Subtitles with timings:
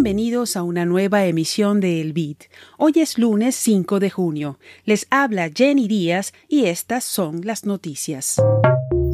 [0.00, 2.44] Bienvenidos a una nueva emisión de El Bit.
[2.76, 4.60] Hoy es lunes 5 de junio.
[4.84, 8.40] Les habla Jenny Díaz y estas son las noticias.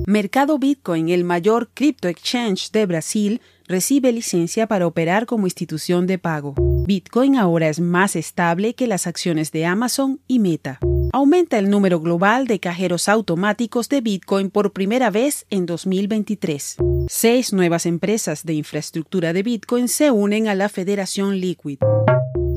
[0.07, 6.19] Mercado Bitcoin, el mayor crypto exchange de Brasil, recibe licencia para operar como institución de
[6.19, 6.55] pago.
[6.87, 10.81] Bitcoin ahora es más estable que las acciones de Amazon y Meta.
[11.15, 16.79] Aumenta el número global de cajeros automáticos de Bitcoin por primera vez en 2023.
[17.07, 21.79] Seis nuevas empresas de infraestructura de Bitcoin se unen a la Federación Liquid.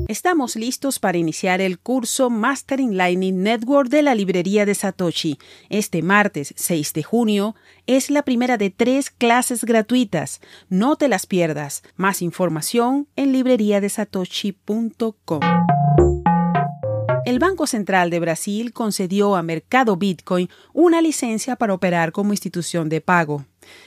[0.08, 5.38] Estamos listos para iniciar el curso Mastering Lightning Network de la librería de Satoshi.
[5.68, 7.54] Este martes 6 de junio
[7.86, 10.40] es la primera de tres clases gratuitas.
[10.68, 11.84] No te las pierdas.
[11.94, 16.17] Más información en libreriadesatoshi.com.
[17.28, 22.88] El Banco Central de Brasil concedió a Mercado Bitcoin una licencia para operar como institución
[22.88, 23.44] de pago.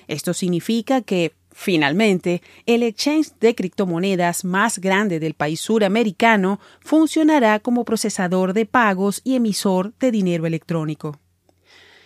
[0.08, 7.84] Esto significa que, finalmente, el exchange de criptomonedas más grande del país suramericano funcionará como
[7.84, 11.21] procesador de pagos y emisor de dinero electrónico.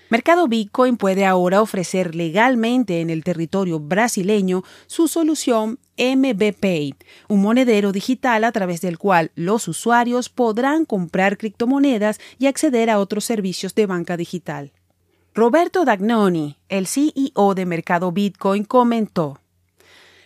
[0.09, 6.94] Mercado Bitcoin puede ahora ofrecer legalmente en el territorio brasileño su solución MBPay,
[7.28, 13.00] un monedero digital a través del cual los usuarios podrán comprar criptomonedas y acceder a
[13.00, 14.73] otros servicios de banca digital.
[15.33, 19.39] Roberto Dagnoni, el CEO de Mercado Bitcoin, comentó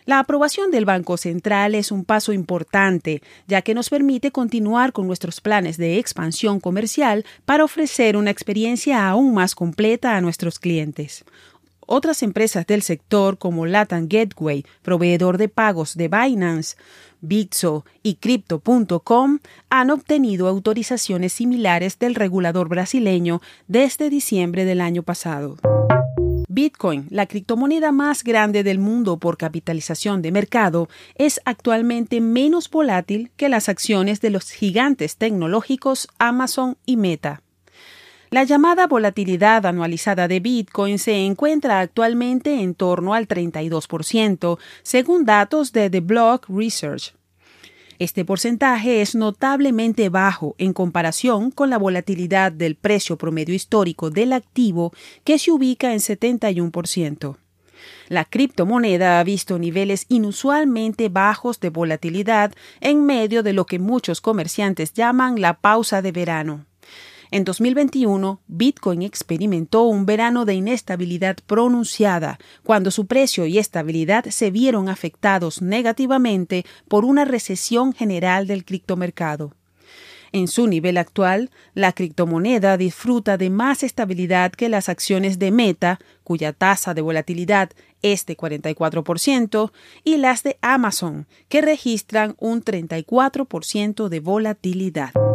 [0.10, 5.06] la aprobación del Banco Central es un paso importante, ya que nos permite continuar con
[5.06, 11.26] nuestros planes de expansión comercial para ofrecer una experiencia aún más completa a nuestros clientes.
[11.86, 16.76] Otras empresas del sector como Latin Gateway, proveedor de pagos de Binance,
[17.22, 19.38] Bitso y Crypto.com
[19.70, 25.58] han obtenido autorizaciones similares del regulador brasileño desde diciembre del año pasado.
[26.62, 33.32] Bitcoin, la criptomoneda más grande del mundo por capitalización de mercado, es actualmente menos volátil
[33.38, 37.44] que las acciones de los gigantes tecnológicos Amazon y Meta.
[38.30, 45.72] La llamada volatilidad anualizada de Bitcoin se encuentra actualmente en torno al 32%, según datos
[45.72, 47.14] de The Block Research.
[48.00, 54.32] Este porcentaje es notablemente bajo en comparación con la volatilidad del precio promedio histórico del
[54.32, 54.94] activo,
[55.26, 57.36] que se ubica en 71%.
[58.08, 64.22] La criptomoneda ha visto niveles inusualmente bajos de volatilidad en medio de lo que muchos
[64.22, 66.69] comerciantes llaman la pausa de verano.
[67.32, 74.50] En 2021, Bitcoin experimentó un verano de inestabilidad pronunciada, cuando su precio y estabilidad se
[74.50, 79.54] vieron afectados negativamente por una recesión general del criptomercado.
[80.32, 86.00] En su nivel actual, la criptomoneda disfruta de más estabilidad que las acciones de Meta,
[86.24, 87.70] cuya tasa de volatilidad
[88.02, 89.72] es de 44%,
[90.04, 95.29] y las de Amazon, que registran un 34% de volatilidad.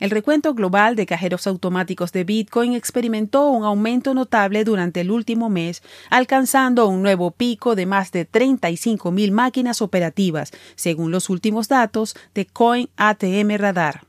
[0.00, 5.50] El recuento global de cajeros automáticos de Bitcoin experimentó un aumento notable durante el último
[5.50, 12.16] mes, alcanzando un nuevo pico de más de 35.000 máquinas operativas, según los últimos datos
[12.34, 14.04] de Coin ATM Radar.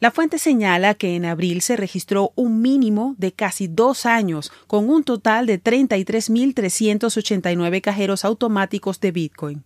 [0.00, 4.88] La fuente señala que en abril se registró un mínimo de casi dos años, con
[4.88, 9.62] un total de 33.389 cajeros automáticos de Bitcoin.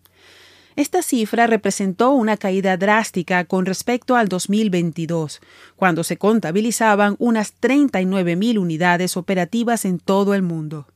[0.77, 5.41] Esta cifra representó una caída drástica con respecto al 2022,
[5.75, 10.87] cuando se contabilizaban unas 39.000 unidades operativas en todo el mundo.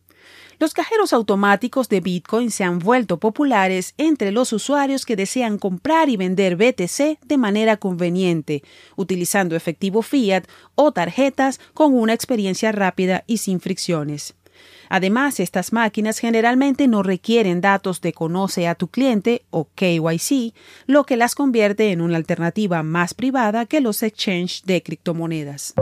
[0.59, 6.11] Los cajeros automáticos de Bitcoin se han vuelto populares entre los usuarios que desean comprar
[6.11, 8.63] y vender BTC de manera conveniente,
[8.97, 14.35] utilizando efectivo fiat o tarjetas con una experiencia rápida y sin fricciones.
[14.89, 20.55] Además, estas máquinas generalmente no requieren datos de conoce a tu cliente o KYC,
[20.87, 25.75] lo que las convierte en una alternativa más privada que los exchanges de criptomonedas.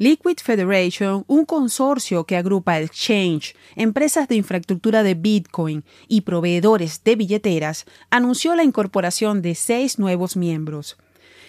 [0.00, 7.16] Liquid Federation, un consorcio que agrupa exchange, empresas de infraestructura de Bitcoin y proveedores de
[7.16, 10.96] billeteras, anunció la incorporación de seis nuevos miembros.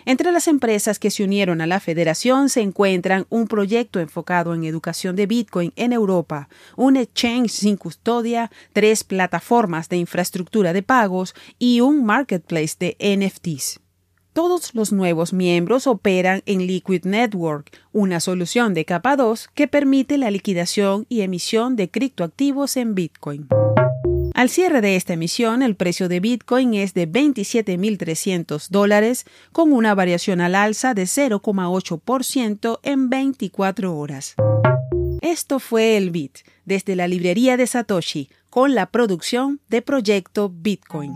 [0.06, 4.64] Entre las empresas que se unieron a la federación se encuentran un proyecto enfocado en
[4.64, 11.34] educación de Bitcoin en Europa, un exchange sin custodia, tres plataformas de infraestructura de pagos
[11.58, 13.80] y un marketplace de NFTs.
[14.34, 20.18] Todos los nuevos miembros operan en Liquid Network, una solución de capa 2 que permite
[20.18, 23.48] la liquidación y emisión de criptoactivos en Bitcoin.
[24.40, 29.94] Al cierre de esta emisión, el precio de Bitcoin es de 27.300 dólares, con una
[29.94, 34.36] variación al alza de 0,8% en 24 horas.
[35.20, 41.16] Esto fue el Bit, desde la librería de Satoshi, con la producción de Proyecto Bitcoin.